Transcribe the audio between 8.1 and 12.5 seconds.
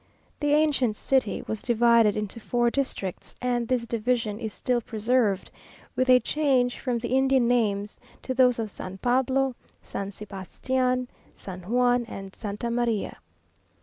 to those of San Pablo, San Sebastian, San Juan, and